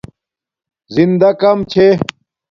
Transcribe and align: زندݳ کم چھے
زندݳ 0.95 1.31
کم 1.41 1.57
چھے 1.71 1.87